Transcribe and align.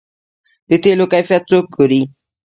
د 0.69 0.71
تیلو 0.83 1.05
کیفیت 1.13 1.43
څوک 1.51 1.65
ګوري؟ 1.75 2.01